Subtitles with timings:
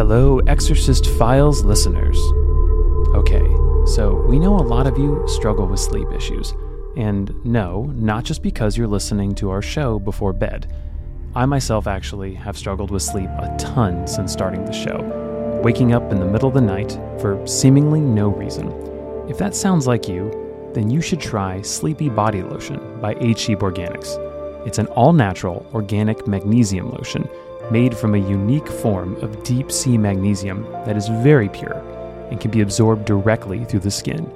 [0.00, 2.16] Hello, Exorcist Files listeners.
[3.14, 3.46] Okay,
[3.84, 6.54] so we know a lot of you struggle with sleep issues.
[6.96, 10.72] And no, not just because you're listening to our show before bed.
[11.34, 16.10] I myself actually have struggled with sleep a ton since starting the show, waking up
[16.10, 18.72] in the middle of the night for seemingly no reason.
[19.28, 20.30] If that sounds like you,
[20.72, 24.16] then you should try Sleepy Body Lotion by 8Sheep Organics.
[24.66, 27.28] It's an all natural organic magnesium lotion
[27.70, 31.74] made from a unique form of deep sea magnesium that is very pure
[32.30, 34.30] and can be absorbed directly through the skin.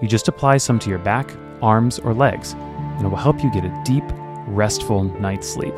[0.00, 1.30] You just apply some to your back,
[1.62, 4.04] arms, or legs, and it will help you get a deep,
[4.46, 5.74] restful night's sleep.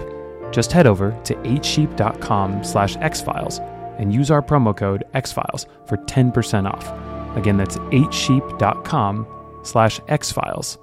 [0.51, 3.61] Just head over to 8sheep.com slash xfiles
[3.99, 7.37] and use our promo code xfiles for 10% off.
[7.37, 9.27] Again, that's 8sheep.com
[9.63, 10.79] slash xfiles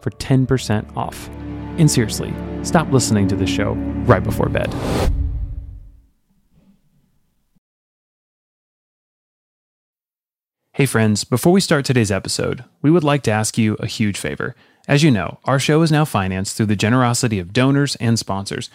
[0.00, 1.28] for 10% off.
[1.78, 3.72] And seriously, stop listening to the show
[4.06, 4.72] right before bed.
[10.76, 14.18] Hey friends, before we start today's episode, we would like to ask you a huge
[14.18, 14.54] favor.
[14.86, 18.68] As you know, our show is now financed through the generosity of donors and sponsors.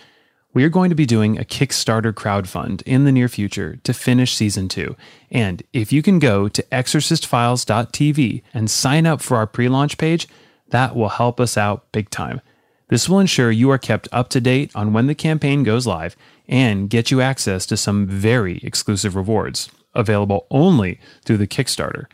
[0.51, 4.33] We are going to be doing a Kickstarter crowdfund in the near future to finish
[4.33, 4.95] season two.
[5.29, 10.27] And if you can go to exorcistfiles.tv and sign up for our pre launch page,
[10.69, 12.41] that will help us out big time.
[12.87, 16.15] This will ensure you are kept up to date on when the campaign goes live
[16.47, 22.05] and get you access to some very exclusive rewards available only through the Kickstarter.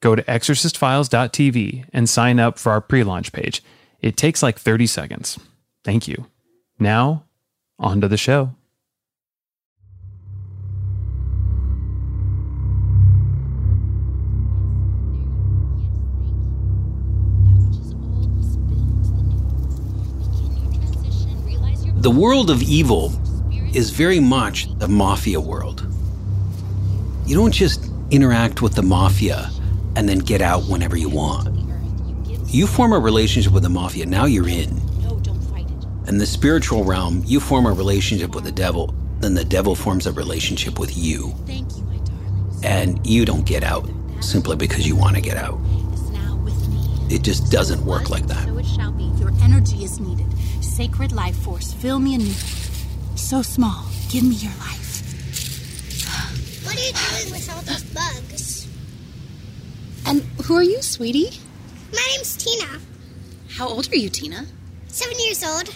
[0.00, 3.62] Go to exorcistfiles.tv and sign up for our pre launch page.
[4.00, 5.38] It takes like 30 seconds.
[5.84, 6.26] Thank you.
[6.78, 7.24] Now,
[7.78, 8.54] on to the show.
[22.06, 23.12] The world of evil
[23.74, 25.95] is very much the mafia world.
[27.26, 29.50] You don't just interact with the mafia
[29.96, 31.48] and then get out whenever you want.
[32.46, 34.80] You form a relationship with the mafia, now you're in.
[36.06, 40.06] In the spiritual realm, you form a relationship with the devil, then the devil forms
[40.06, 41.34] a relationship with you.
[42.62, 43.88] And you don't get out
[44.20, 45.58] simply because you want to get out.
[47.10, 48.46] It just doesn't work like that.
[48.46, 49.04] So it shall be.
[49.18, 50.26] Your energy is needed.
[50.62, 52.34] Sacred life force, fill me anew.
[53.16, 54.85] So small, give me your life.
[56.76, 58.68] What are you doing with all these bugs?
[60.04, 61.40] And who are you, sweetie?
[61.90, 62.80] My name's Tina.
[63.48, 64.44] How old are you, Tina?
[64.88, 65.74] Seven years old.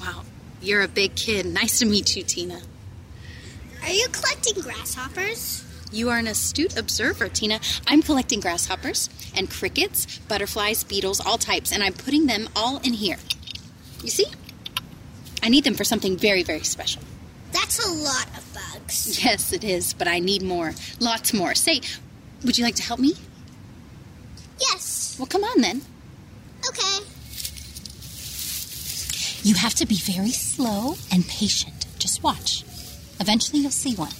[0.00, 0.24] Wow,
[0.60, 1.46] you're a big kid.
[1.46, 2.60] Nice to meet you, Tina.
[3.84, 5.64] Are you collecting grasshoppers?
[5.92, 7.60] You are an astute observer, Tina.
[7.86, 12.94] I'm collecting grasshoppers and crickets, butterflies, beetles, all types, and I'm putting them all in
[12.94, 13.18] here.
[14.02, 14.26] You see?
[15.44, 17.02] I need them for something very, very special.
[17.52, 18.49] That's a lot of
[18.90, 19.24] bugs.
[19.24, 20.74] Yes, it is, but I need more.
[20.98, 21.54] Lots more.
[21.54, 21.80] Say,
[22.44, 23.14] would you like to help me?
[24.58, 25.16] Yes.
[25.18, 25.82] Well, come on then.
[26.68, 27.04] Okay.
[29.42, 31.86] You have to be very slow and patient.
[31.98, 32.64] Just watch.
[33.20, 34.12] Eventually, you'll see one.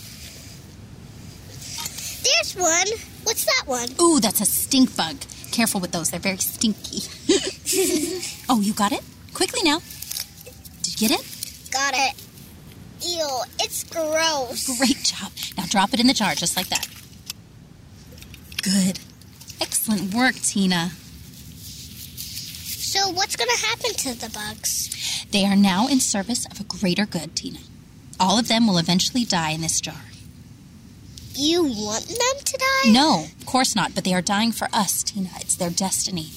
[2.24, 2.98] There's one.
[3.24, 3.88] What's that one?
[4.00, 5.16] Ooh, that's a stink bug.
[5.52, 7.02] Careful with those, they're very stinky.
[8.48, 9.02] oh, you got it?
[9.34, 9.80] Quickly now.
[10.82, 11.70] Did you get it?
[11.70, 12.29] Got it.
[13.02, 14.78] Ew, it's gross.
[14.78, 15.32] Great job.
[15.56, 16.86] Now drop it in the jar just like that.
[18.62, 19.00] Good.
[19.60, 20.90] Excellent work, Tina.
[22.90, 25.26] So, what's going to happen to the bugs?
[25.30, 27.60] They are now in service of a greater good, Tina.
[28.18, 30.02] All of them will eventually die in this jar.
[31.34, 32.90] You want them to die?
[32.90, 35.30] No, of course not, but they are dying for us, Tina.
[35.36, 36.30] It's their destiny.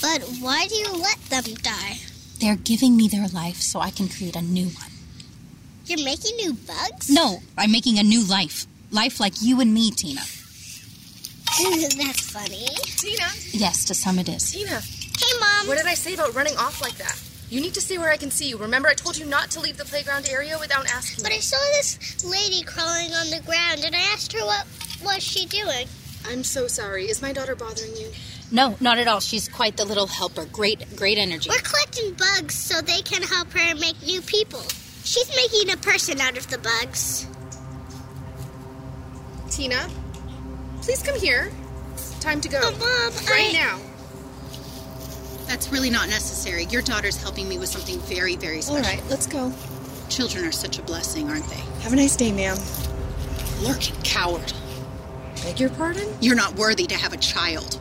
[0.00, 1.98] But why do you let them die?
[2.40, 4.89] They're giving me their life so I can create a new one.
[5.90, 7.10] You're making new bugs?
[7.10, 8.64] No, I'm making a new life.
[8.92, 10.20] Life like you and me, Tina.
[10.20, 12.68] That's funny.
[12.96, 14.52] Tina, Yes, to some it is.
[14.52, 14.80] Tina,
[15.18, 15.66] Hey, Mom.
[15.66, 17.20] what did I say about running off like that?
[17.50, 18.56] You need to stay where I can see you.
[18.56, 21.24] Remember, I told you not to leave the playground area without asking.
[21.24, 24.64] But I saw this lady crawling on the ground, and I asked her what
[25.04, 25.88] was she doing.
[26.28, 27.06] I'm so sorry.
[27.06, 28.12] Is my daughter bothering you?
[28.52, 29.18] No, not at all.
[29.18, 30.44] She's quite the little helper.
[30.52, 31.50] Great, great energy.
[31.50, 34.62] We're collecting bugs so they can help her make new people.
[35.10, 37.26] She's making a person out of the bugs.
[39.50, 39.88] Tina,
[40.82, 41.50] please come here.
[42.20, 42.60] Time to go.
[42.62, 43.80] Oh, Mom, right I- now.
[45.48, 46.66] That's really not necessary.
[46.66, 48.76] Your daughter's helping me with something very, very special.
[48.76, 49.52] All right, let's go.
[50.08, 51.60] Children are such a blessing, aren't they?
[51.82, 52.56] Have a nice day, ma'am.
[53.62, 54.52] Lurking coward.
[55.42, 56.06] Beg your pardon?
[56.20, 57.80] You're not worthy to have a child.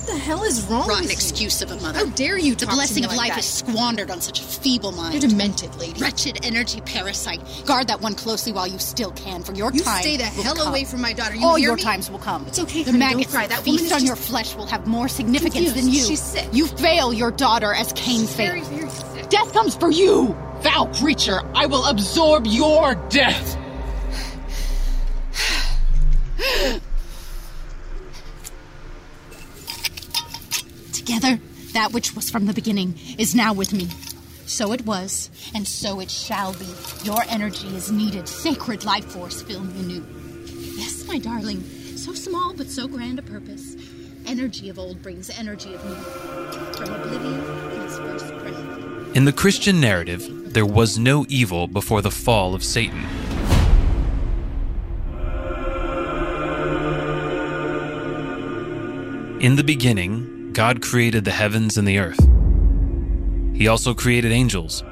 [0.00, 1.12] What the hell is wrong Rotten with you?
[1.12, 1.98] excuse of a mother.
[1.98, 3.38] How dare you The blessing of like life that?
[3.40, 5.12] is squandered on such a feeble mind.
[5.14, 6.00] You're demented, lady.
[6.00, 7.40] Wretched energy parasite.
[7.66, 10.54] Guard that one closely while you still can, for your You time stay the hell
[10.56, 10.68] come.
[10.68, 11.34] away from my daughter.
[11.34, 11.82] You All your me?
[11.82, 12.46] times will come.
[12.46, 13.46] It's okay, The honey, don't maggots cry.
[13.46, 15.76] that That feast on your flesh will have more significance confused.
[15.76, 16.02] than you.
[16.02, 16.48] She's sick.
[16.50, 19.28] You fail your daughter as Cain She's very, very sick.
[19.28, 20.34] Death comes for you.
[20.62, 23.58] Foul creature, I will absorb your death!
[31.10, 31.40] Together,
[31.72, 33.88] that which was from the beginning is now with me.
[34.46, 36.68] So it was, and so it shall be.
[37.02, 38.28] Your energy is needed.
[38.28, 40.06] Sacred life force, fill me anew.
[40.76, 41.64] Yes, my darling,
[41.96, 43.74] so small but so grand a purpose.
[44.24, 45.96] Energy of old brings energy of new.
[46.74, 47.42] From oblivion
[47.88, 49.16] first breath.
[49.16, 53.04] In the Christian narrative, there was no evil before the fall of Satan.
[59.40, 62.18] In the beginning, God created the heavens and the earth.
[63.54, 64.82] He also created angels,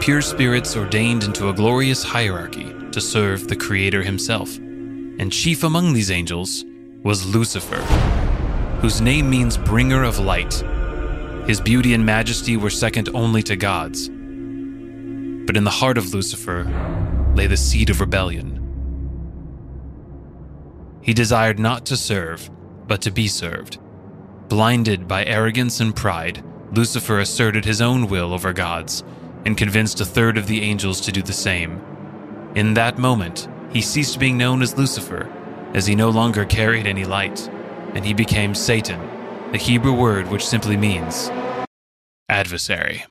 [0.00, 4.56] pure spirits ordained into a glorious hierarchy to serve the Creator himself.
[4.56, 6.64] And chief among these angels
[7.04, 7.80] was Lucifer,
[8.80, 10.54] whose name means bringer of light.
[11.46, 14.08] His beauty and majesty were second only to God's.
[14.08, 16.64] But in the heart of Lucifer
[17.34, 18.56] lay the seed of rebellion.
[21.00, 22.50] He desired not to serve,
[22.86, 23.78] but to be served.
[24.48, 26.42] Blinded by arrogance and pride,
[26.72, 29.04] Lucifer asserted his own will over God's
[29.44, 31.82] and convinced a third of the angels to do the same.
[32.54, 35.30] In that moment, he ceased being known as Lucifer,
[35.74, 37.46] as he no longer carried any light,
[37.94, 38.98] and he became Satan,
[39.52, 41.30] the Hebrew word which simply means
[42.30, 43.04] adversary.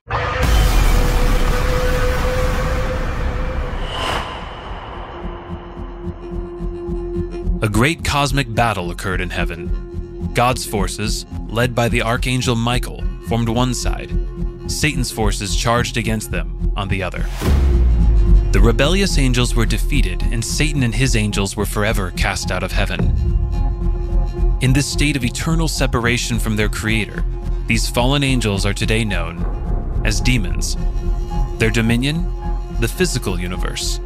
[7.62, 9.87] A great cosmic battle occurred in heaven.
[10.34, 14.10] God's forces, led by the archangel Michael, formed one side.
[14.66, 17.26] Satan's forces charged against them on the other.
[18.52, 22.72] The rebellious angels were defeated, and Satan and his angels were forever cast out of
[22.72, 23.14] heaven.
[24.60, 27.24] In this state of eternal separation from their creator,
[27.66, 30.76] these fallen angels are today known as demons.
[31.58, 32.26] Their dominion,
[32.80, 34.00] the physical universe.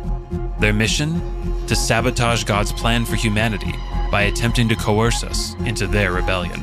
[0.61, 1.21] Their mission,
[1.67, 3.75] to sabotage God's plan for humanity
[4.13, 6.61] by attempting to coerce us into their rebellion.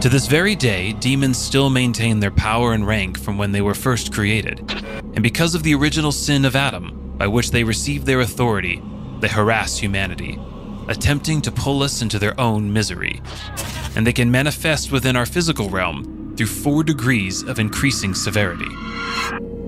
[0.00, 3.72] To this very day, demons still maintain their power and rank from when they were
[3.72, 4.68] first created.
[5.14, 8.82] And because of the original sin of Adam, by which they received their authority,
[9.20, 10.38] they harass humanity,
[10.88, 13.22] attempting to pull us into their own misery.
[13.94, 18.68] And they can manifest within our physical realm through four degrees of increasing severity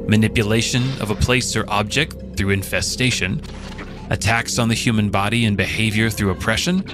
[0.08, 3.42] manipulation of a place or object through infestation,
[4.10, 6.84] attacks on the human body and behavior through oppression,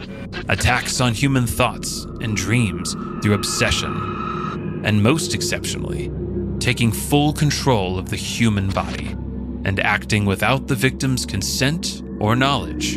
[0.48, 2.92] attacks on human thoughts and dreams
[3.22, 6.10] through obsession, and most exceptionally,
[6.58, 9.16] taking full control of the human body
[9.64, 12.96] and acting without the victim's consent or knowledge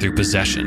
[0.00, 0.66] through possession.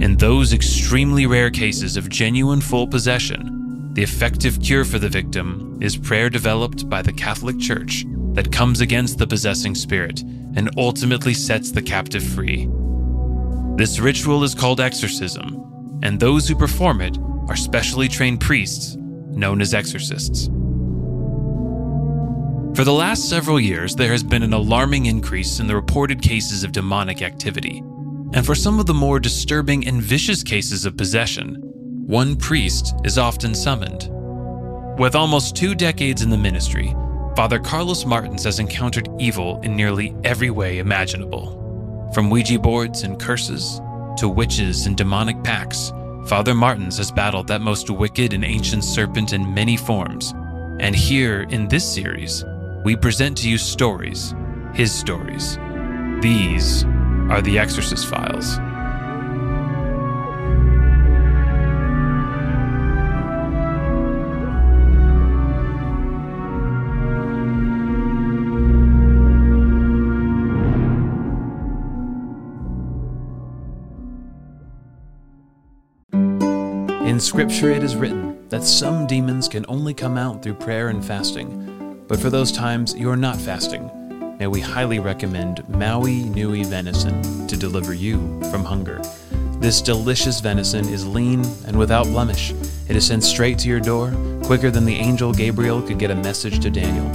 [0.00, 3.59] In those extremely rare cases of genuine full possession,
[3.92, 8.04] the effective cure for the victim is prayer developed by the Catholic Church
[8.34, 10.20] that comes against the possessing spirit
[10.54, 12.68] and ultimately sets the captive free.
[13.76, 19.60] This ritual is called exorcism, and those who perform it are specially trained priests known
[19.60, 20.46] as exorcists.
[22.76, 26.62] For the last several years, there has been an alarming increase in the reported cases
[26.62, 27.82] of demonic activity.
[28.32, 31.60] And for some of the more disturbing and vicious cases of possession,
[32.10, 34.08] one priest is often summoned.
[34.98, 36.92] With almost two decades in the ministry,
[37.36, 42.10] Father Carlos Martins has encountered evil in nearly every way imaginable.
[42.12, 43.80] From Ouija boards and curses
[44.16, 45.92] to witches and demonic pacts,
[46.26, 50.34] Father Martins has battled that most wicked and ancient serpent in many forms.
[50.80, 52.44] And here in this series,
[52.84, 54.34] we present to you stories,
[54.74, 55.58] his stories.
[56.20, 56.82] These
[57.30, 58.58] are the Exorcist Files.
[77.20, 81.04] In Scripture, it is written that some demons can only come out through prayer and
[81.04, 82.02] fasting.
[82.08, 83.90] But for those times you are not fasting,
[84.38, 89.02] may we highly recommend Maui Nui venison to deliver you from hunger.
[89.58, 92.52] This delicious venison is lean and without blemish.
[92.88, 96.14] It is sent straight to your door, quicker than the angel Gabriel could get a
[96.14, 97.12] message to Daniel.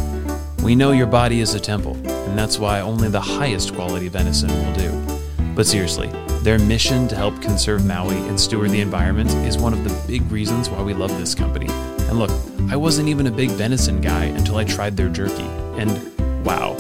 [0.64, 4.52] We know your body is a temple, and that's why only the highest quality venison
[4.52, 5.18] will do.
[5.56, 6.12] But seriously,
[6.46, 10.22] their mission to help conserve Maui and steward the environment is one of the big
[10.32, 11.66] reasons why we love this company.
[12.08, 12.30] And look,
[12.70, 15.48] I wasn't even a big venison guy until I tried their jerky,
[15.80, 16.76] and wow,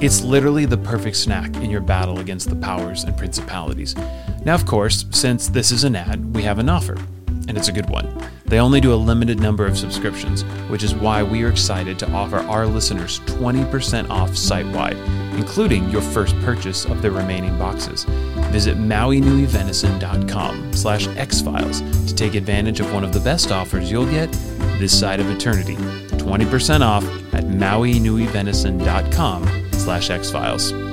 [0.00, 3.94] it's literally the perfect snack in your battle against the powers and principalities.
[4.44, 6.96] Now, of course, since this is an ad, we have an offer,
[7.46, 8.08] and it's a good one.
[8.54, 12.08] They only do a limited number of subscriptions, which is why we are excited to
[12.12, 14.96] offer our listeners 20% off site wide,
[15.36, 18.04] including your first purchase of the remaining boxes.
[18.52, 24.30] Visit MauiNuiVenison.com slash xfiles to take advantage of one of the best offers you'll get
[24.78, 25.74] this side of eternity.
[25.74, 27.02] 20% off
[27.34, 30.83] at MauiNuiVenison.com slash xfiles.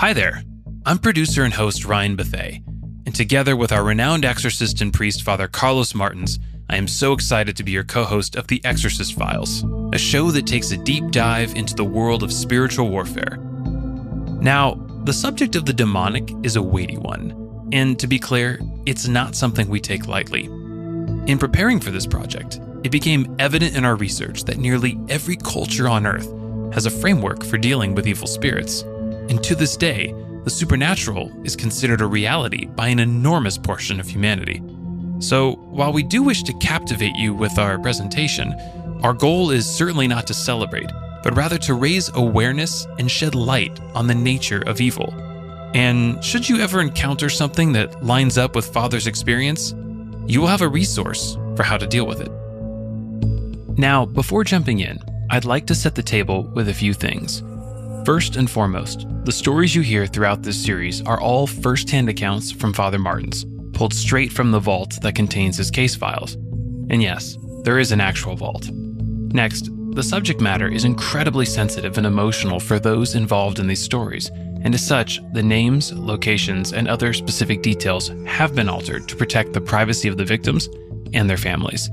[0.00, 0.42] Hi there.
[0.86, 2.60] I'm producer and host Ryan Bethea,
[3.04, 6.38] and together with our renowned exorcist and priest Father Carlos Martins,
[6.70, 10.30] I am so excited to be your co host of The Exorcist Files, a show
[10.30, 13.36] that takes a deep dive into the world of spiritual warfare.
[14.40, 19.06] Now, the subject of the demonic is a weighty one, and to be clear, it's
[19.06, 20.44] not something we take lightly.
[21.26, 25.90] In preparing for this project, it became evident in our research that nearly every culture
[25.90, 26.32] on Earth
[26.72, 28.82] has a framework for dealing with evil spirits.
[29.30, 34.08] And to this day, the supernatural is considered a reality by an enormous portion of
[34.08, 34.60] humanity.
[35.20, 38.54] So, while we do wish to captivate you with our presentation,
[39.04, 40.90] our goal is certainly not to celebrate,
[41.22, 45.14] but rather to raise awareness and shed light on the nature of evil.
[45.74, 49.74] And should you ever encounter something that lines up with Father's experience,
[50.26, 52.32] you will have a resource for how to deal with it.
[53.78, 54.98] Now, before jumping in,
[55.30, 57.44] I'd like to set the table with a few things.
[58.04, 62.50] First and foremost, the stories you hear throughout this series are all first hand accounts
[62.50, 66.34] from Father Martins, pulled straight from the vault that contains his case files.
[66.88, 68.70] And yes, there is an actual vault.
[68.72, 74.30] Next, the subject matter is incredibly sensitive and emotional for those involved in these stories,
[74.62, 79.52] and as such, the names, locations, and other specific details have been altered to protect
[79.52, 80.70] the privacy of the victims
[81.12, 81.90] and their families.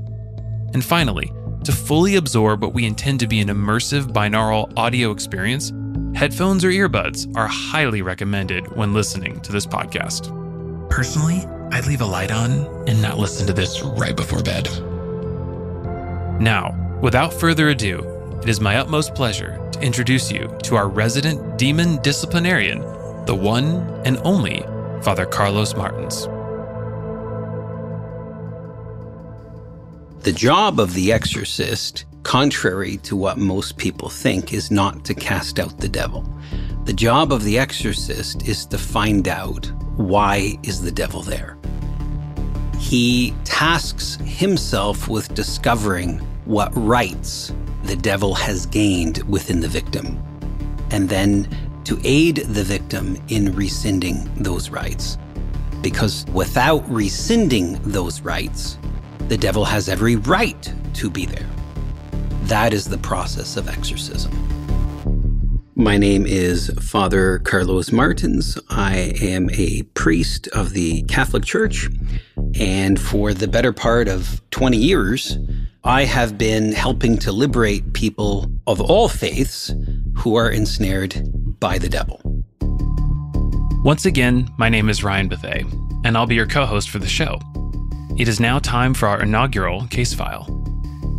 [0.72, 1.30] And finally,
[1.64, 5.70] to fully absorb what we intend to be an immersive binaural audio experience,
[6.18, 10.34] headphones or earbuds are highly recommended when listening to this podcast.
[10.90, 14.68] Personally, I'd leave a light on and not listen to this right before bed.
[16.42, 18.00] Now, without further ado,
[18.42, 22.80] it is my utmost pleasure to introduce you to our resident demon disciplinarian,
[23.26, 23.66] the one
[24.04, 24.64] and only
[25.02, 26.24] Father Carlos Martins.
[30.24, 35.58] The job of the exorcist, contrary to what most people think, is not to cast
[35.58, 36.30] out the devil.
[36.84, 41.58] The job of the exorcist is to find out why is the devil there.
[42.78, 50.22] He tasks himself with discovering what rights the devil has gained within the victim,
[50.90, 51.48] and then
[51.84, 55.18] to aid the victim in rescinding those rights.
[55.82, 58.78] Because without rescinding those rights,
[59.28, 61.46] the devil has every right to be there.
[62.48, 64.32] That is the process of exorcism.
[65.74, 68.58] My name is Father Carlos Martins.
[68.70, 71.90] I am a priest of the Catholic Church.
[72.58, 75.36] And for the better part of 20 years,
[75.84, 79.74] I have been helping to liberate people of all faiths
[80.16, 82.22] who are ensnared by the devil.
[83.84, 85.66] Once again, my name is Ryan Bethea,
[86.02, 87.38] and I'll be your co host for the show.
[88.16, 90.57] It is now time for our inaugural case file.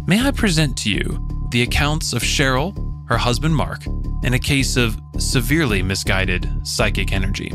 [0.09, 2.73] May I present to you the accounts of Cheryl,
[3.09, 3.85] her husband Mark,
[4.23, 7.51] and a case of severely misguided psychic energy.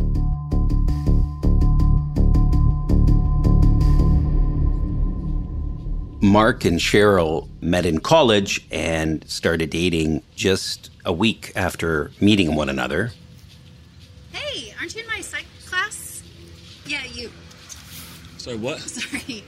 [6.22, 12.68] Mark and Cheryl met in college and started dating just a week after meeting one
[12.68, 13.10] another.
[14.30, 16.22] Hey, aren't you in my psych class?
[16.86, 17.32] Yeah, you.
[18.36, 18.78] Sorry, what?
[18.78, 19.42] Sorry.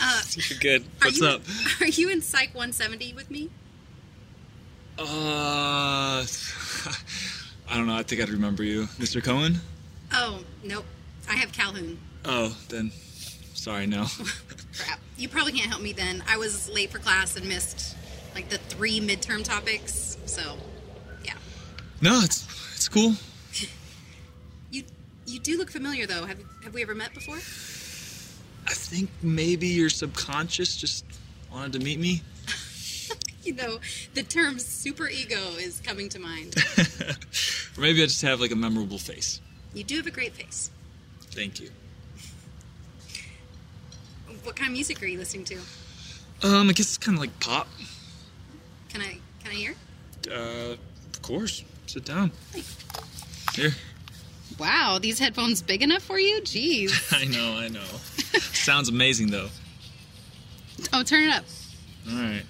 [0.00, 0.82] Uh, You're good.
[1.02, 1.42] are What's you, up?
[1.80, 3.50] Are you in Psych 170 with me?
[4.98, 5.02] Uh,
[7.68, 7.94] I don't know.
[7.96, 9.22] I think I'd remember you, Mr.
[9.22, 9.60] Cohen.
[10.12, 10.84] Oh, nope.
[11.28, 11.98] I have Calhoun.
[12.24, 12.90] Oh, then,
[13.54, 14.06] sorry, no.
[14.78, 15.00] Crap.
[15.16, 16.22] You probably can't help me then.
[16.28, 17.96] I was late for class and missed
[18.34, 20.16] like the three midterm topics.
[20.26, 20.56] So,
[21.24, 21.34] yeah.
[22.00, 23.14] No, it's it's cool.
[24.70, 24.82] You
[25.26, 26.24] you do look familiar though.
[26.24, 27.38] Have have we ever met before?
[28.70, 31.04] I think maybe your subconscious just
[31.52, 32.22] wanted to meet me.
[33.42, 33.78] You know,
[34.12, 36.54] the term super ego is coming to mind.
[36.78, 39.40] or maybe I just have like a memorable face.
[39.72, 40.70] You do have a great face.
[41.30, 41.70] Thank you.
[44.42, 45.56] What kind of music are you listening to?
[46.42, 47.66] Um, I guess it's kind of like pop.
[48.90, 49.74] Can I can I hear?
[50.30, 51.64] Uh, of course.
[51.86, 52.30] Sit down.
[52.52, 52.76] Thanks.
[53.54, 53.70] Here.
[54.58, 56.42] Wow, these headphones big enough for you?
[56.42, 56.92] Jeez.
[57.18, 57.80] I know, I know.
[58.62, 59.48] Sounds amazing though.
[60.92, 61.44] Oh, turn it up.
[62.10, 62.42] All right.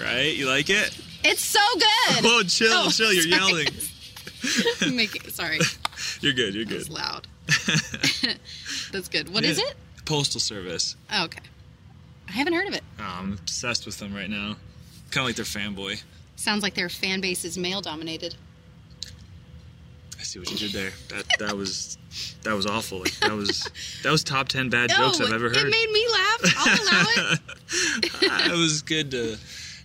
[0.00, 0.34] Right?
[0.34, 0.96] You like it?
[1.24, 2.24] It's so good.
[2.24, 3.12] Oh, chill, Oh, chill.
[3.12, 3.64] You're sorry.
[3.64, 4.94] yelling.
[4.96, 5.58] Make it, sorry,
[6.22, 6.54] You're good.
[6.54, 6.80] You're good.
[6.80, 7.26] it's loud.
[8.92, 9.32] That's good.
[9.32, 9.66] What is Yeah.
[9.68, 9.74] it?
[10.06, 10.96] Postal Service.
[11.12, 11.40] Oh, okay.
[12.28, 12.82] I haven't heard of it.
[12.98, 14.56] Oh, I'm obsessed with them right now.
[15.10, 16.02] Kind of like their fanboy.
[16.36, 18.36] Sounds like their fan base is male dominated.
[20.20, 20.90] I see what you did there.
[21.08, 21.96] That that was
[22.42, 23.00] that was awful.
[23.00, 23.68] Like, that was
[24.02, 25.56] that was top ten bad No, jokes I've ever heard.
[25.56, 26.40] it made me laugh.
[26.58, 28.50] I'll allow it.
[28.52, 29.36] it was good uh,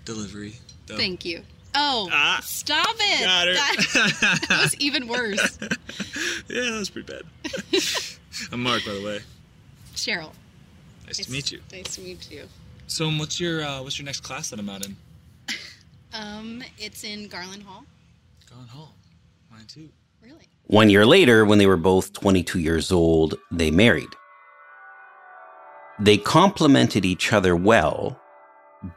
[0.04, 0.56] delivery.
[0.88, 0.98] Though.
[0.98, 1.42] Thank you.
[1.74, 2.40] Oh, Ah.
[2.44, 3.24] stop it.
[3.26, 5.58] That, that was even worse.
[6.48, 7.24] Yeah, that was pretty bad.
[8.52, 9.20] I'm Mark, by the way.
[9.96, 10.32] Cheryl.
[11.06, 11.60] Nice to meet you.
[11.72, 12.44] Nice to meet you.
[12.88, 14.96] So, what's your uh, what's your next class that I'm out in?
[16.14, 17.84] Um, it's in Garland Hall.
[18.50, 18.94] Gone Hall.
[19.52, 19.90] Mine too.
[20.26, 20.50] Really?
[20.68, 24.10] One year later, when they were both 22 years old, they married.
[26.00, 28.20] They complemented each other well,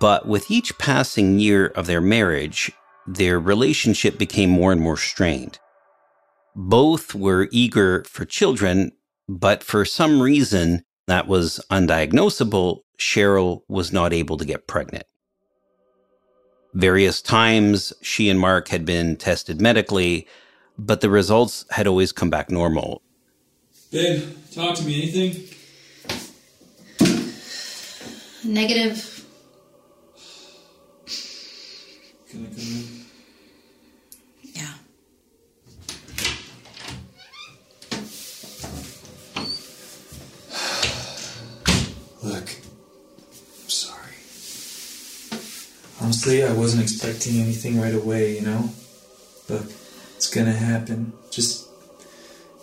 [0.00, 2.72] but with each passing year of their marriage,
[3.06, 5.58] their relationship became more and more strained.
[6.56, 8.92] Both were eager for children,
[9.28, 15.04] but for some reason that was undiagnosable, Cheryl was not able to get pregnant.
[16.74, 20.26] Various times she and Mark had been tested medically,
[20.78, 23.02] but the results had always come back normal.
[23.90, 25.02] Babe, talk to me.
[25.02, 25.44] Anything?
[28.44, 29.24] Negative.
[32.30, 33.04] Can I come in?
[34.42, 34.74] Yeah.
[42.22, 42.50] Look,
[43.62, 44.12] I'm sorry.
[46.00, 48.70] Honestly, I wasn't expecting anything right away, you know?
[49.48, 49.62] But
[50.28, 51.14] it's gonna happen.
[51.30, 51.70] Just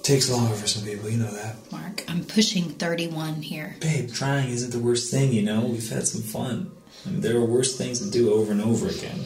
[0.04, 1.56] takes longer for some people, you know that.
[1.72, 3.76] Mark, I'm pushing 31 here.
[3.80, 5.62] Babe, trying isn't the worst thing, you know?
[5.62, 6.72] We've had some fun.
[7.04, 9.20] I mean, there are worse things to do over and over again.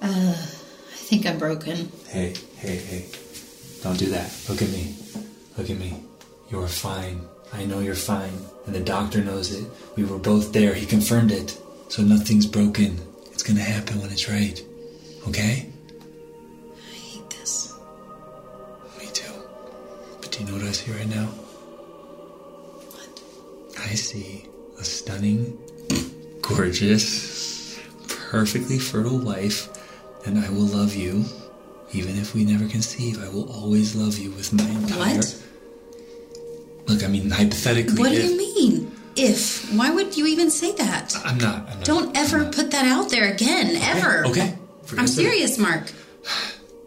[0.00, 1.90] Uh, I think I'm broken.
[2.06, 3.06] Hey, hey, hey.
[3.82, 4.32] Don't do that.
[4.48, 4.94] Look at me.
[5.58, 6.04] Look at me.
[6.52, 7.22] You're fine.
[7.52, 8.38] I know you're fine.
[8.66, 9.68] And the doctor knows it.
[9.96, 10.72] We were both there.
[10.72, 11.60] He confirmed it.
[11.88, 13.00] So nothing's broken.
[13.32, 14.62] It's gonna happen when it's right.
[15.26, 15.73] Okay?
[20.44, 21.26] You know what I see right now?
[22.92, 23.80] What?
[23.80, 24.44] I see
[24.78, 25.56] a stunning,
[26.42, 29.68] gorgeous, perfectly fertile wife,
[30.26, 31.24] and I will love you.
[31.92, 35.16] Even if we never conceive, I will always love you with my entire.
[35.16, 35.42] What?
[36.88, 37.96] Look, I mean, hypothetically.
[37.98, 38.90] What do if- you mean?
[39.16, 39.72] If?
[39.72, 41.14] Why would you even say that?
[41.24, 41.68] I'm not.
[41.70, 42.52] I'm not Don't ever not.
[42.52, 44.26] put that out there again, ever.
[44.26, 44.58] Okay.
[44.82, 45.90] Forget I'm serious, Mark.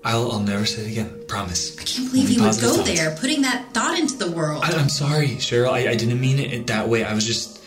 [0.08, 1.26] I'll, I'll never say it again.
[1.28, 1.78] Promise.
[1.78, 2.89] I can't believe Only you would go thoughts.
[2.89, 4.63] there, putting that thought into the world.
[4.63, 5.70] I, I'm sorry, Cheryl.
[5.70, 7.04] I, I didn't mean it that way.
[7.04, 7.62] I was just.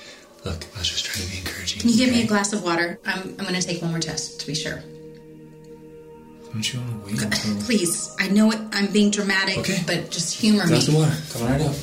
[0.44, 1.83] Look, I was just trying to be encouraging.
[1.83, 2.98] Can you give me a glass of water?
[3.05, 4.83] I'm, I'm going to take one more test to be sure.
[6.53, 7.57] Don't you want to wait until.
[7.66, 9.83] Please, I know it, I'm being dramatic, Okay.
[9.87, 11.00] but just humor Glass of me.
[11.00, 11.16] water.
[11.33, 11.74] Come on, right up.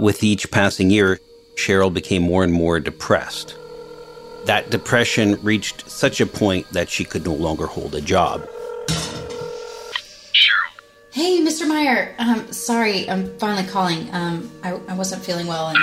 [0.00, 1.20] With each passing year,
[1.56, 3.54] Cheryl became more and more depressed.
[4.46, 8.48] That depression reached such a point that she could no longer hold a job.
[11.12, 11.68] Hey, Mr.
[11.68, 12.14] Meyer.
[12.18, 14.08] Um, sorry, I'm finally calling.
[14.14, 15.78] Um, I, I wasn't feeling well, and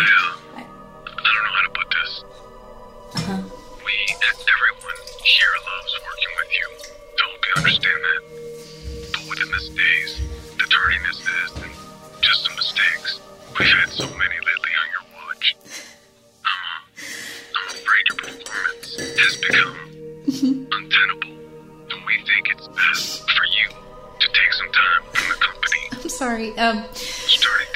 [26.57, 27.67] Um, starting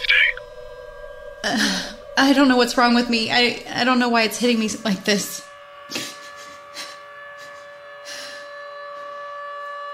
[1.44, 1.56] today.
[2.18, 3.32] I don't know what's wrong with me.
[3.32, 5.42] I I don't know why it's hitting me like this.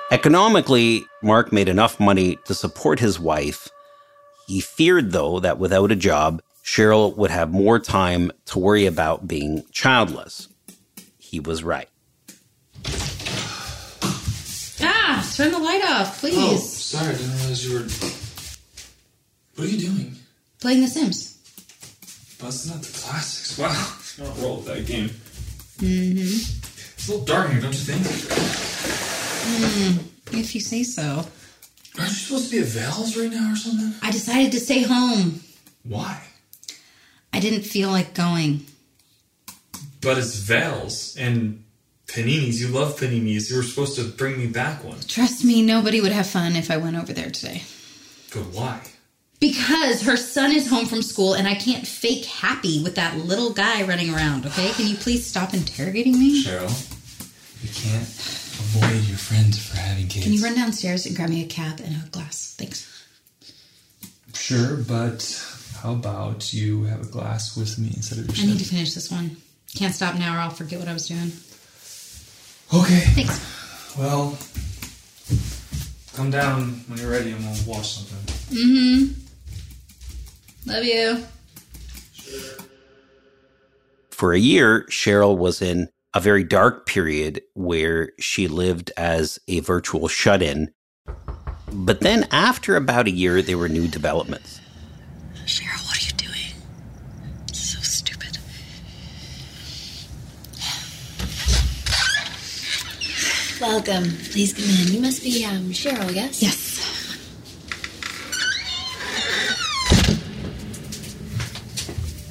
[0.10, 3.68] Economically, Mark made enough money to support his wife.
[4.48, 9.28] He feared, though, that without a job, Cheryl would have more time to worry about
[9.28, 10.48] being childless.
[11.18, 11.90] He was right.
[14.82, 16.38] Ah, turn the light off, please.
[16.38, 16.72] Oh, please.
[16.72, 17.14] sorry.
[17.14, 18.17] I didn't realize you were.
[19.58, 20.16] What are you doing?
[20.62, 21.34] Playing The Sims.
[22.40, 23.58] Busting out the classics.
[23.58, 23.98] Wow.
[24.22, 25.10] I'll roll that game.
[25.80, 26.20] Mm-hmm.
[26.20, 28.04] It's a little dark here, don't you think?
[29.48, 31.26] Mm, if you say so.
[31.98, 33.96] Aren't you supposed to be at Val's right now or something?
[34.04, 35.42] I decided to stay home.
[35.82, 36.22] Why?
[37.34, 38.64] I didn't feel like going.
[40.02, 41.64] But it's Val's and
[42.06, 42.60] paninis.
[42.60, 43.50] You love paninis.
[43.50, 45.00] You were supposed to bring me back one.
[45.08, 47.64] Trust me, nobody would have fun if I went over there today.
[48.32, 48.82] But why?
[49.40, 53.54] Because her son is home from school and I can't fake happy with that little
[53.54, 54.72] guy running around, okay?
[54.72, 56.44] Can you please stop interrogating me?
[56.44, 56.72] Cheryl,
[57.62, 60.26] you can't avoid your friends for having kids.
[60.26, 62.56] Can you run downstairs and grab me a cab and a glass?
[62.58, 63.06] Thanks.
[64.34, 65.22] Sure, but
[65.82, 68.96] how about you have a glass with me instead of your I need to finish
[68.96, 69.38] this one.
[69.76, 71.32] Can't stop now or I'll forget what I was doing.
[72.74, 73.00] Okay.
[73.14, 73.96] Thanks.
[73.96, 74.38] Well,
[76.16, 78.58] come down when you're ready and we'll watch something.
[78.58, 79.27] Mm-hmm.
[80.68, 81.24] Love you.
[84.12, 89.62] For a year, Cheryl was in a very dark period where she lived as a
[89.62, 90.74] virtual shut in.
[91.72, 94.60] But then, after about a year, there were new developments.
[95.46, 96.62] Cheryl, what are you doing?
[97.54, 98.38] So stupid.
[103.62, 104.18] Welcome.
[104.32, 104.94] Please come in.
[104.94, 106.42] You must be um, Cheryl, yes?
[106.42, 106.67] Yes.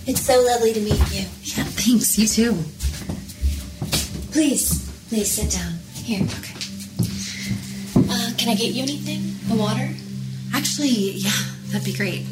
[0.06, 1.24] It's so lovely to meet you.
[1.42, 2.16] Yeah, thanks.
[2.18, 2.52] You too.
[4.32, 5.72] Please, please sit down.
[5.94, 6.22] Here.
[6.22, 6.54] Okay.
[8.08, 9.34] Uh, can I get you anything?
[9.52, 9.88] A water?
[10.54, 11.30] Actually, yeah,
[11.68, 12.24] that'd be great.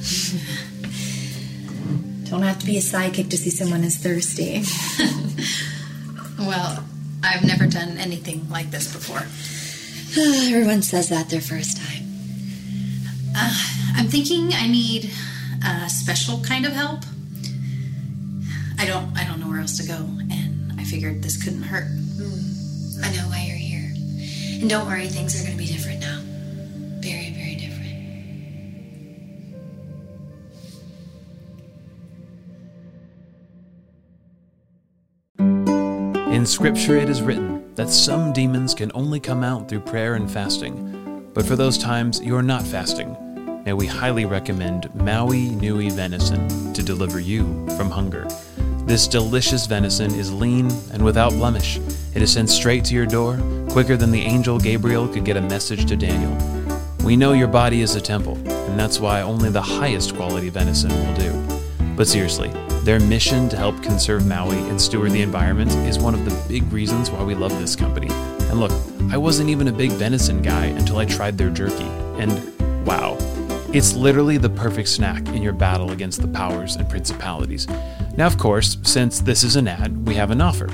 [2.31, 4.63] Don't have to be a sidekick to see someone is thirsty.
[6.37, 6.85] Well,
[7.23, 9.21] I've never done anything like this before.
[10.53, 12.05] Everyone says that their first time.
[13.37, 13.55] Uh,
[13.95, 15.11] I'm thinking I need
[15.65, 17.01] a special kind of help.
[18.79, 21.87] I don't I don't know where else to go, and I figured this couldn't hurt.
[21.87, 23.05] Hmm.
[23.05, 23.93] I know why you're here.
[24.61, 26.21] And don't worry, things are going to be different now.
[27.01, 27.75] Very, very different.
[36.35, 40.31] In Scripture, it is written that some demons can only come out through prayer and
[40.31, 41.31] fasting.
[41.35, 43.17] But for those times you are not fasting,
[43.65, 48.27] may we highly recommend Maui Nui venison to deliver you from hunger.
[48.87, 51.79] This delicious venison is lean and without blemish.
[52.15, 55.41] It is sent straight to your door, quicker than the angel Gabriel could get a
[55.41, 56.37] message to Daniel.
[57.03, 60.91] We know your body is a temple, and that's why only the highest quality venison
[60.91, 61.95] will do.
[61.97, 62.51] But seriously,
[62.83, 66.71] their mission to help conserve Maui and steward the environment is one of the big
[66.71, 68.09] reasons why we love this company.
[68.51, 68.73] And look,
[69.11, 73.17] I wasn't even a big venison guy until I tried their jerky, and wow,
[73.73, 77.67] it's literally the perfect snack in your battle against the powers and principalities.
[78.17, 80.69] Now, of course, since this is an ad, we have an offer,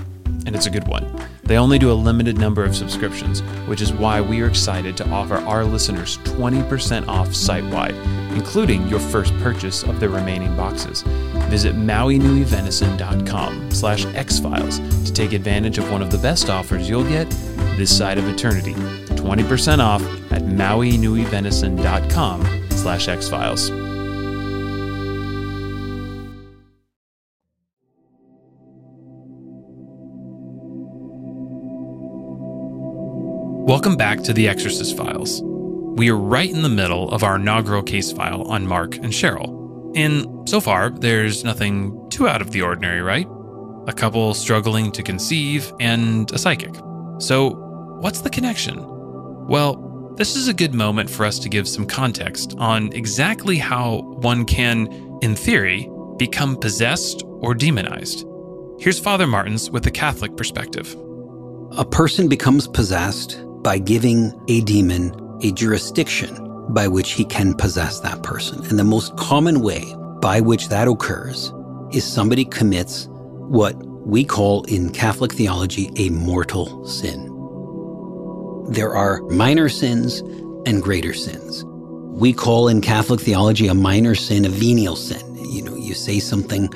[0.47, 1.11] and it's a good one.
[1.45, 5.09] They only do a limited number of subscriptions, which is why we are excited to
[5.09, 7.95] offer our listeners 20% off site wide,
[8.35, 11.03] including your first purchase of the remaining boxes.
[11.49, 17.29] Visit mauinuivenison.com slash xfiles to take advantage of one of the best offers you'll get
[17.77, 18.75] this side of eternity.
[18.75, 23.90] 20% off at mauinuivenison.com slash xfiles.
[33.71, 35.43] Welcome back to the Exorcist Files.
[35.45, 39.93] We are right in the middle of our inaugural case file on Mark and Cheryl.
[39.95, 43.29] And so far, there's nothing too out of the ordinary, right?
[43.87, 46.75] A couple struggling to conceive and a psychic.
[47.21, 47.51] So,
[48.01, 48.85] what's the connection?
[49.47, 54.01] Well, this is a good moment for us to give some context on exactly how
[54.21, 54.89] one can,
[55.23, 58.27] in theory, become possessed or demonized.
[58.81, 60.93] Here's Father Martins with the Catholic perspective.
[61.79, 68.01] A person becomes possessed by giving a demon a jurisdiction by which he can possess
[68.01, 68.65] that person.
[68.67, 71.53] And the most common way by which that occurs
[71.93, 73.75] is somebody commits what
[74.07, 77.27] we call in Catholic theology a mortal sin.
[78.69, 80.21] There are minor sins
[80.67, 81.65] and greater sins.
[81.65, 85.37] We call in Catholic theology a minor sin a venial sin.
[85.37, 86.69] You know, you say something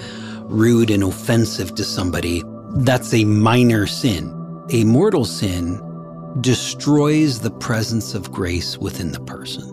[0.45, 2.43] rude and offensive to somebody,
[2.77, 4.31] that's a minor sin.
[4.71, 5.81] A mortal sin
[6.41, 9.71] destroys the presence of grace within the person.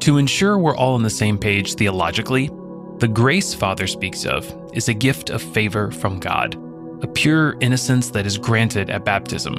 [0.00, 2.50] To ensure we're all on the same page theologically,
[2.98, 6.54] the grace Father speaks of is a gift of favor from God,
[7.02, 9.54] a pure innocence that is granted at baptism,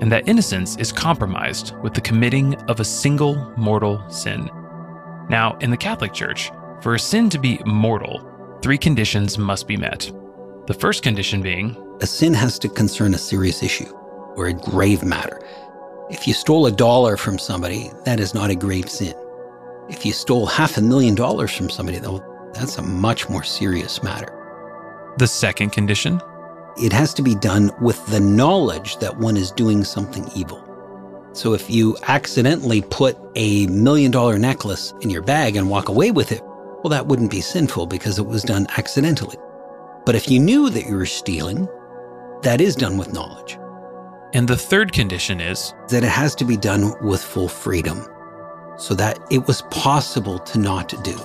[0.00, 4.50] and that innocence is compromised with the committing of a single mortal sin.
[5.28, 6.50] Now, in the Catholic Church,
[6.82, 8.20] For a sin to be mortal,
[8.62, 10.10] three conditions must be met.
[10.66, 13.94] The first condition being A sin has to concern a serious issue
[14.36, 15.40] or a grave matter.
[16.10, 19.14] If you stole a dollar from somebody, that is not a grave sin.
[19.88, 22.22] If you stole half a million dollars from somebody, though,
[22.54, 24.32] that's a much more serious matter.
[25.18, 26.20] the second condition.
[26.76, 30.60] It has to be done with the knowledge that one is doing something evil.
[31.32, 36.10] So if you accidentally put a million dollar necklace in your bag and walk away
[36.10, 39.36] with it, well, that wouldn't be sinful because it was done accidentally.
[40.06, 41.68] But if you knew that you were stealing,
[42.42, 43.56] that is done with knowledge.
[44.34, 48.04] And the third condition is That it has to be done with full freedom
[48.76, 51.16] so that it was possible to not do.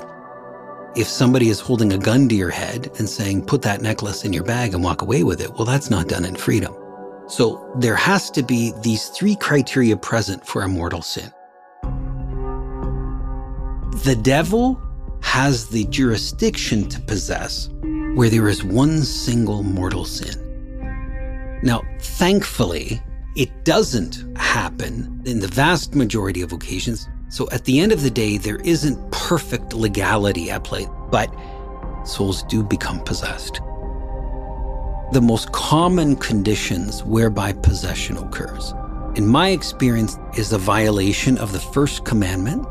[0.95, 4.33] If somebody is holding a gun to your head and saying, put that necklace in
[4.33, 6.75] your bag and walk away with it, well, that's not done in freedom.
[7.27, 11.31] So there has to be these three criteria present for a mortal sin.
[14.03, 14.79] The devil
[15.21, 17.69] has the jurisdiction to possess
[18.13, 20.48] where there is one single mortal sin.
[21.61, 23.01] Now, thankfully,
[23.35, 27.07] it doesn't happen in the vast majority of occasions.
[27.29, 31.33] So at the end of the day, there isn't perfect legality at play, but
[32.05, 33.61] souls do become possessed.
[35.11, 38.73] The most common conditions whereby possession occurs,
[39.15, 42.65] in my experience, is a violation of the first commandment,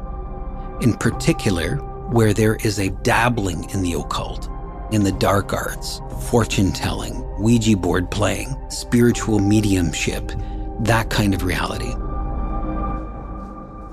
[0.81, 1.77] in particular,
[2.11, 4.49] where there is a dabbling in the occult,
[4.93, 10.33] in the dark arts, fortune telling, Ouija board playing, spiritual mediumship,
[10.81, 11.93] that kind of reality.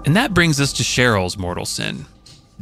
[0.05, 2.05] And that brings us to Cheryl's mortal sin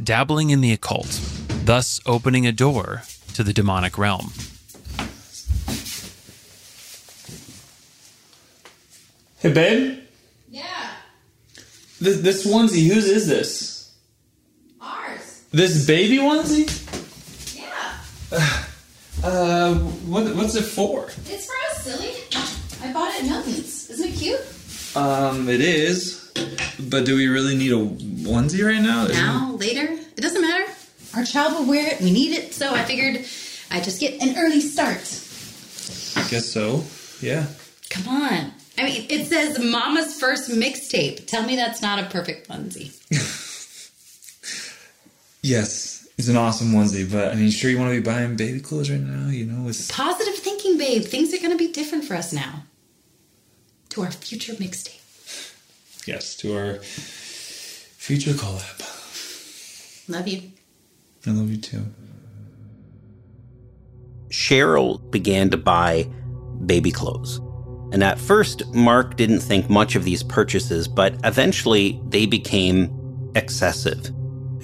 [0.02, 1.20] dabbling in the occult,
[1.64, 3.02] thus opening a door
[3.34, 4.32] to the demonic realm.
[9.38, 9.98] Hey, babe.
[10.50, 10.90] Yeah,
[12.00, 13.92] This, this onesie, whose is this?
[14.80, 15.44] ours.
[15.52, 16.68] This baby onesie?
[17.56, 18.38] Yeah,
[19.24, 19.74] Uh,
[20.06, 21.06] what, what's it for?
[21.06, 22.12] it's for us, silly.
[22.86, 23.88] I bought it at Milton's.
[23.90, 24.40] Isn't it cute?
[24.96, 26.30] Um, it is.
[26.90, 29.06] But do we really need a onesie right now?
[29.06, 30.70] Now, later, it doesn't matter.
[31.16, 32.00] Our child will wear it.
[32.02, 33.24] We need it, so I figured
[33.70, 34.98] I'd just get an early start.
[36.16, 36.84] I guess so.
[37.20, 37.46] Yeah.
[37.88, 38.52] Come on.
[38.76, 41.26] I mean, it says Mama's first mixtape.
[41.26, 42.92] Tell me that's not a perfect onesie.
[45.46, 48.60] Yes, it's an awesome onesie, but I mean, sure you want to be buying baby
[48.60, 49.28] clothes right now?
[49.28, 51.02] You know, it's Positive thinking, babe.
[51.02, 52.62] Things are going to be different for us now.
[53.90, 55.00] To our future mixtape.
[56.06, 60.08] yes to our future collab.
[60.08, 60.50] Love you.
[61.26, 61.84] I love you too.
[64.28, 66.08] Cheryl began to buy
[66.66, 67.40] baby clothes.
[67.92, 74.10] And at first, Mark didn't think much of these purchases, but eventually they became excessive.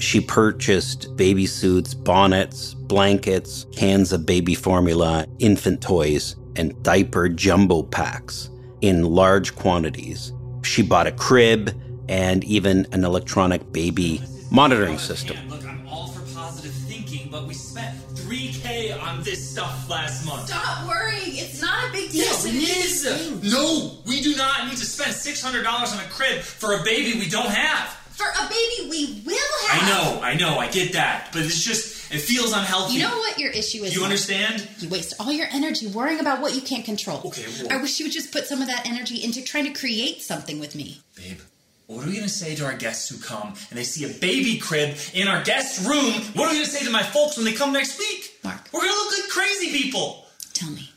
[0.00, 7.82] She purchased baby suits, bonnets, blankets, cans of baby formula, infant toys, and diaper jumbo
[7.82, 8.48] packs
[8.80, 10.32] in large quantities.
[10.62, 15.36] She bought a crib and even an electronic baby monitoring system.
[15.48, 20.48] Look, I'm all for positive thinking, but we spent 3K on this stuff last month.
[20.48, 21.36] Stop worrying.
[21.36, 22.22] It's not a big deal.
[22.22, 23.52] Yes, it is.
[23.52, 27.28] No, we do not need to spend $600 on a crib for a baby we
[27.28, 27.99] don't have.
[28.20, 29.82] For a baby we will have.
[29.82, 32.94] I know, I know, I get that, but it's just, it feels unhealthy.
[32.94, 33.94] You know what your issue is?
[33.96, 34.68] You understand?
[34.78, 37.22] You waste all your energy worrying about what you can't control.
[37.24, 39.78] Okay, well- I wish you would just put some of that energy into trying to
[39.78, 41.00] create something with me.
[41.16, 41.38] Babe,
[41.86, 44.58] what are we gonna say to our guests who come and they see a baby
[44.58, 46.12] crib in our guest room?
[46.34, 48.38] What are we gonna say to my folks when they come next week?
[48.44, 48.60] Mark.
[48.70, 50.26] We're gonna look like crazy people.
[50.52, 50.90] Tell me,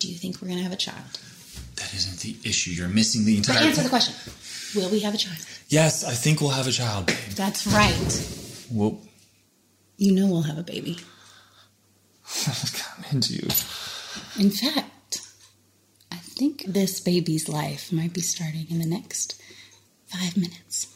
[0.00, 1.20] do you think we're going to have a child?
[1.76, 2.72] That isn't the issue.
[2.72, 3.58] You're missing the entire.
[3.58, 4.14] But answer the question.
[4.74, 5.38] Will we have a child?
[5.68, 7.08] Yes, I think we'll have a child.
[7.34, 8.66] That's right.
[8.70, 9.00] Well,
[9.96, 10.98] You know we'll have a baby.
[12.46, 13.48] I'm into you.
[14.38, 15.20] In fact,
[16.12, 19.40] I think this baby's life might be starting in the next
[20.06, 20.86] five minutes.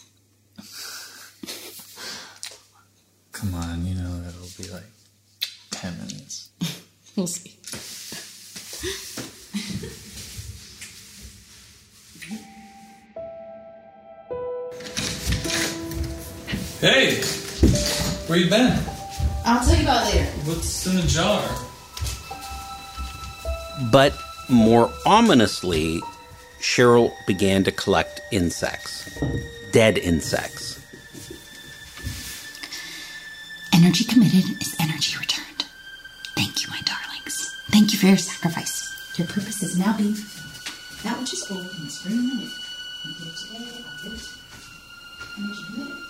[3.33, 4.85] Come on, you know it'll be like
[5.71, 6.51] 10 minutes.
[7.15, 7.59] We'll see.
[16.83, 17.23] Hey!
[18.27, 18.77] Where you been?
[19.47, 20.25] I'll tell you about later.
[20.43, 21.41] What's in the jar?
[23.93, 24.13] But
[24.49, 26.01] more ominously,
[26.61, 29.17] Cheryl began to collect insects,
[29.71, 30.85] dead insects.
[33.73, 35.65] Energy committed is energy returned.
[36.35, 37.55] Thank you, my darlings.
[37.71, 39.15] Thank you for your sacrifice.
[39.17, 41.05] Your purpose is now being fulfilled.
[41.05, 42.57] That which is old in the spring and the winter.
[43.05, 46.02] And here today, I give it to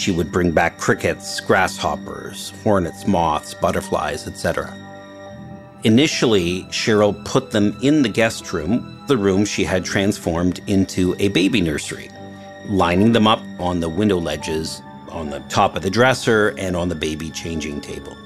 [0.00, 4.74] She would bring back crickets, grasshoppers, hornets, moths, butterflies, etc.
[5.84, 11.28] Initially, Cheryl put them in the guest room, the room she had transformed into a
[11.28, 12.08] baby nursery,
[12.66, 16.88] lining them up on the window ledges, on the top of the dresser, and on
[16.88, 18.16] the baby changing table.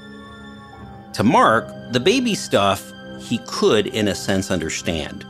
[1.15, 5.25] To Mark, the baby stuff he could, in a sense, understand.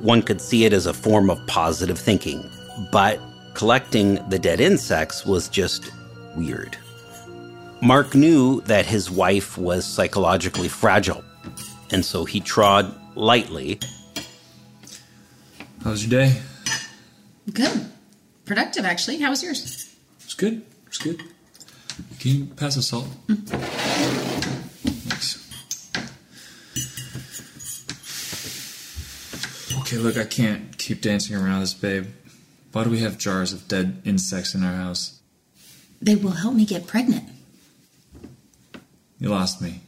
[0.00, 2.50] One could see it as a form of positive thinking,
[2.90, 3.20] but
[3.60, 5.92] collecting the dead insects was just
[6.34, 6.78] weird.
[7.82, 11.22] Mark knew that his wife was psychologically fragile,
[11.90, 13.78] and so he trod lightly.
[15.84, 16.40] How was your day?
[17.52, 17.84] Good.
[18.46, 19.18] Productive, actually.
[19.18, 19.94] How was yours?
[20.24, 20.62] It's good.
[20.86, 21.22] It's good.
[22.18, 23.08] Can you pass the salt?
[25.06, 25.36] Thanks.
[29.80, 32.06] Okay, look, I can't keep dancing around this, babe.
[32.72, 35.20] Why do we have jars of dead insects in our house?
[36.00, 37.28] They will help me get pregnant.
[39.18, 39.80] You lost me.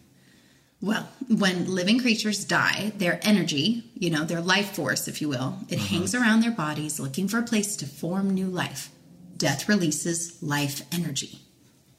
[0.81, 5.59] Well, when living creatures die, their energy, you know, their life force, if you will,
[5.68, 8.90] it hangs around their bodies looking for a place to form new life.
[9.37, 11.40] Death releases life energy.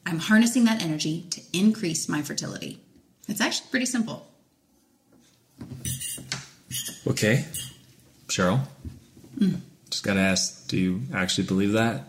[0.05, 2.81] I'm harnessing that energy to increase my fertility.
[3.29, 4.27] It's actually pretty simple.
[7.07, 7.45] Okay.
[8.27, 8.67] Cheryl?
[9.39, 9.61] Mm.
[9.93, 12.05] Just gotta ask, do you actually believe that?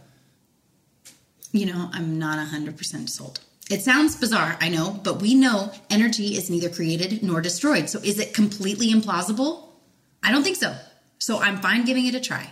[1.53, 3.40] You know, I'm not 100% sold.
[3.70, 7.90] It sounds bizarre, I know, but we know energy is neither created nor destroyed.
[7.90, 9.68] So is it completely implausible?
[10.23, 10.75] I don't think so.
[11.18, 12.49] So I'm fine giving it a try.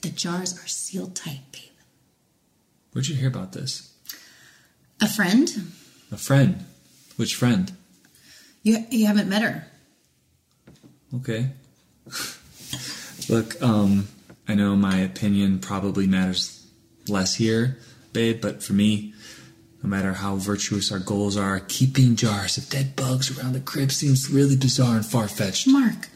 [0.00, 1.62] The jars are sealed tight, babe.
[2.94, 3.94] Where'd you hear about this?
[5.02, 5.50] A friend?
[6.10, 6.64] A friend.
[7.16, 7.70] Which friend?
[8.62, 9.66] You, you haven't met her.
[11.16, 11.50] Okay.
[13.28, 14.08] Look, um,
[14.48, 16.66] I know my opinion probably matters
[17.06, 17.78] less here,
[18.14, 19.12] babe, but for me,
[19.82, 23.92] no matter how virtuous our goals are, keeping jars of dead bugs around the crib
[23.92, 25.68] seems really bizarre and far fetched.
[25.68, 26.08] Mark,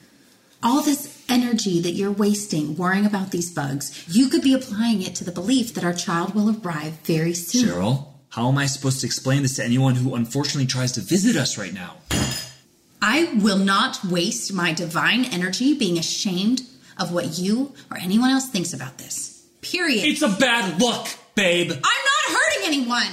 [0.63, 5.15] all this energy that you're wasting worrying about these bugs, you could be applying it
[5.17, 7.69] to the belief that our child will arrive very soon.
[7.69, 11.37] Cheryl, how am I supposed to explain this to anyone who unfortunately tries to visit
[11.37, 11.97] us right now?
[13.03, 16.63] I will not waste my divine energy being ashamed
[17.03, 19.45] of what you or anyone else thinks about this.
[19.61, 20.05] Period.
[20.05, 21.71] It's a bad look, babe.
[21.71, 23.07] I'm not hurting anyone.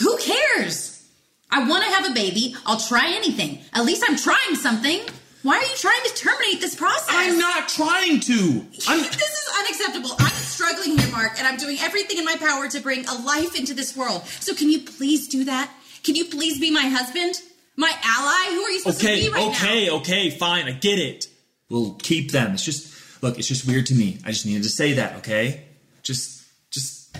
[0.00, 1.08] Who cares?
[1.50, 2.54] I want to have a baby.
[2.66, 3.60] I'll try anything.
[3.74, 5.00] At least I'm trying something.
[5.42, 7.08] Why are you trying to terminate this process?
[7.10, 8.64] I'm not trying to.
[8.88, 9.00] I'm.
[9.22, 10.10] This is unacceptable.
[10.18, 13.56] I'm struggling here, Mark, and I'm doing everything in my power to bring a life
[13.58, 14.22] into this world.
[14.40, 15.70] So can you please do that?
[16.04, 17.34] Can you please be my husband?
[17.76, 18.54] My ally?
[18.54, 19.50] Who are you supposed to Okay, be right now?
[19.50, 20.66] okay, okay, fine.
[20.66, 21.26] I get it.
[21.68, 22.52] We'll keep them.
[22.52, 22.91] It's just
[23.22, 23.38] look.
[23.38, 24.18] It's just weird to me.
[24.24, 25.16] I just needed to say that.
[25.16, 25.64] Okay.
[26.02, 27.16] Just, just.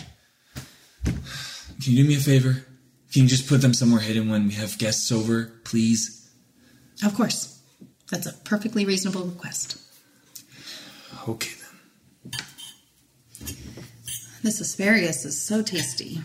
[1.05, 1.15] Can
[1.95, 2.65] you do me a favor?
[3.13, 6.31] Can you just put them somewhere hidden when we have guests over, please?
[7.05, 7.61] Of course.
[8.11, 9.79] That's a perfectly reasonable request.
[11.29, 11.51] Okay
[12.21, 12.31] then.
[14.43, 16.21] This asparagus is so tasty.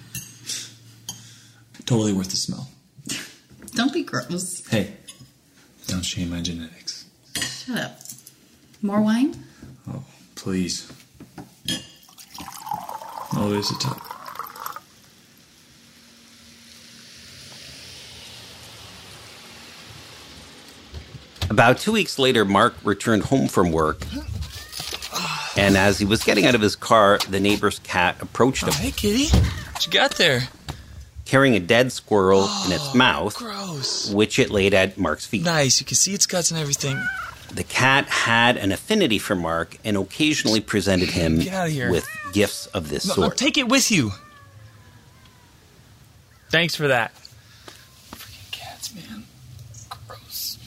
[1.85, 2.67] Totally worth the smell.
[3.73, 4.67] Don't be gross.
[4.67, 4.93] Hey,
[5.87, 7.05] don't shame my genetics.
[7.39, 7.99] Shut up.
[8.81, 9.46] More wine?
[10.47, 10.89] Oh, please.
[13.35, 14.01] Always a top.
[21.49, 24.05] About two weeks later, Mark returned home from work.
[25.57, 28.91] And as he was getting out of his car, the neighbor's cat approached him, Hey,
[28.91, 29.27] kitty.
[29.73, 30.47] What you got there?
[31.25, 34.09] carrying a dead squirrel in its oh, mouth, Gross.
[34.13, 35.43] which it laid at Mark's feet.
[35.43, 35.81] Nice.
[35.81, 36.97] You can see its guts and everything.
[37.53, 41.91] The cat had an affinity for Mark and occasionally presented him Get outta here.
[41.91, 43.37] with gifts of this No, no, sort.
[43.37, 44.11] take it with you.
[46.49, 47.13] Thanks for that.
[48.11, 49.23] Freaking cats, man.
[50.07, 50.57] Gross.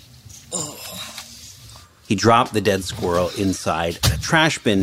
[0.53, 0.77] Oh.
[2.09, 4.81] He dropped the dead squirrel inside a trash bin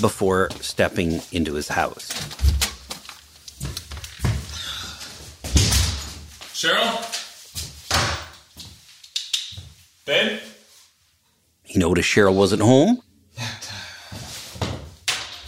[0.00, 2.10] before stepping into his house.
[6.52, 7.10] Cheryl?
[10.04, 10.40] Babe?
[11.74, 13.02] He noticed Cheryl wasn't home.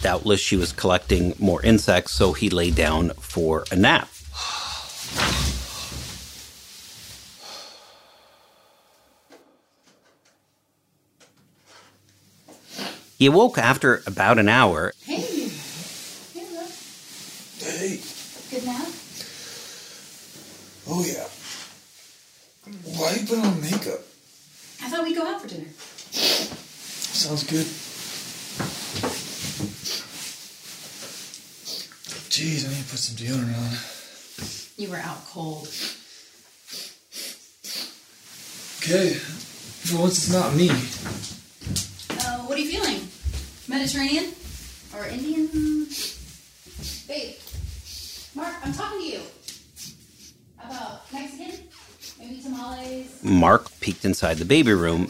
[0.01, 4.09] Doubtless she was collecting more insects, so he lay down for a nap.
[13.17, 15.47] He awoke after about an hour Hey.
[17.59, 18.01] Hey.
[18.51, 18.87] Good nap?
[20.89, 21.27] Oh, yeah.
[22.97, 24.01] Why you put on makeup?
[24.83, 25.66] I thought we'd go out for dinner.
[27.17, 27.65] Sounds good.
[32.29, 33.73] Jeez, I need to put some deodorant on.
[34.77, 35.67] You were out cold.
[38.77, 39.15] Okay.
[39.15, 40.69] For once, it's not me.
[42.21, 43.07] Uh, what are you feeling?
[43.67, 44.33] Mediterranean?
[44.95, 45.47] Or Indian?
[47.07, 47.35] Babe.
[48.35, 49.21] Mark, I'm talking to you.
[50.57, 51.67] How about Mexican?
[52.19, 53.23] Maybe tamales?
[53.23, 55.09] Mark peeked inside the baby room.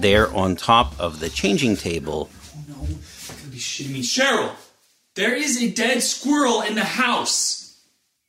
[0.00, 2.94] There, on top of the changing table, Oh No, you
[3.26, 4.02] gotta be shitting me.
[4.02, 4.52] Cheryl!
[5.16, 7.80] There is a dead squirrel in the house!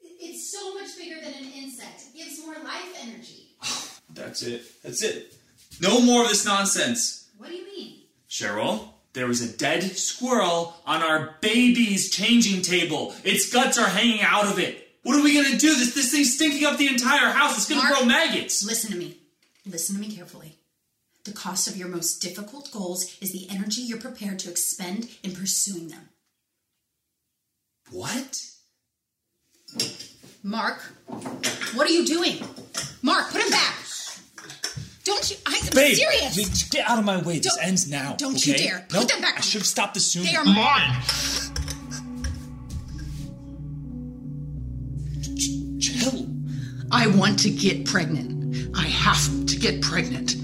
[0.02, 2.06] It's so much bigger than an insect.
[2.14, 3.50] It gives more life energy.
[4.14, 4.64] That's it.
[4.82, 5.36] That's it.
[5.80, 7.30] No more of this nonsense.
[7.38, 8.00] What do you mean?
[8.28, 13.14] Cheryl, there was a dead squirrel on our baby's changing table.
[13.24, 14.88] Its guts are hanging out of it.
[15.04, 15.76] What are we gonna do?
[15.76, 17.58] This this thing's stinking up the entire house.
[17.58, 18.64] It's gonna Mark, grow maggots.
[18.66, 19.18] Listen to me.
[19.66, 20.56] Listen to me carefully.
[21.30, 25.36] The cost of your most difficult goals is the energy you're prepared to expend in
[25.36, 26.10] pursuing them.
[27.92, 28.42] What?
[30.42, 30.82] Mark,
[31.76, 32.38] what are you doing?
[33.04, 33.76] Mark, put him back.
[35.04, 35.38] Don't you?
[35.46, 36.34] I'm Babe, serious.
[36.34, 37.38] please get out of my way.
[37.38, 38.16] This Don't- ends now.
[38.18, 38.80] don't you dare.
[38.90, 40.26] Put Nope, them back I should have stopped this sooner.
[40.32, 41.00] They are mine.
[45.80, 46.28] Chill.
[46.92, 48.76] I want to get pregnant.
[48.76, 50.36] I have to get pregnant.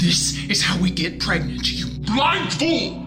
[0.00, 3.04] This is how we get pregnant, you blind fool!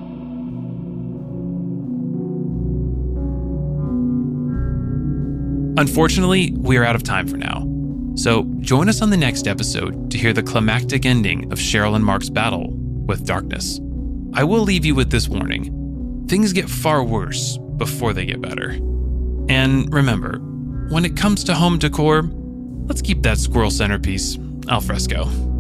[5.78, 7.66] Unfortunately, we are out of time for now.
[8.16, 12.04] So join us on the next episode to hear the climactic ending of Cheryl and
[12.04, 13.80] Mark's battle with darkness.
[14.34, 15.78] I will leave you with this warning
[16.28, 18.70] things get far worse before they get better.
[19.50, 20.40] And remember,
[20.90, 22.24] when it comes to home decor,
[22.86, 24.38] let's keep that squirrel centerpiece
[24.70, 25.51] al fresco.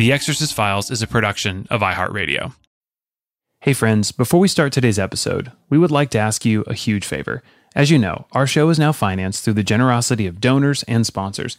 [0.02, 2.54] The Exorcist Files is a production of iHeartRadio.
[3.60, 7.06] Hey, friends, before we start today's episode, we would like to ask you a huge
[7.06, 7.40] favor.
[7.76, 11.56] As you know, our show is now financed through the generosity of donors and sponsors.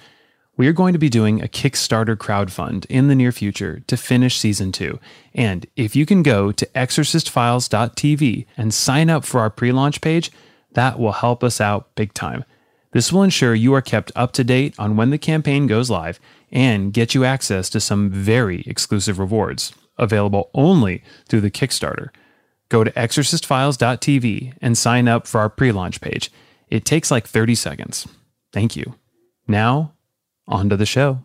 [0.57, 4.37] We are going to be doing a Kickstarter crowdfund in the near future to finish
[4.37, 4.99] season two.
[5.33, 10.33] And if you can go to exorcistfiles.tv and sign up for our pre launch page,
[10.73, 12.43] that will help us out big time.
[12.91, 16.19] This will ensure you are kept up to date on when the campaign goes live
[16.53, 22.09] and get you access to some very exclusive rewards available only through the Kickstarter.
[22.69, 26.31] Go to exorcistfiles.tv and sign up for our pre launch page.
[26.69, 28.07] It takes like 30 seconds.
[28.53, 28.95] Thank you.
[29.47, 29.93] Now,
[30.47, 31.23] on to the show.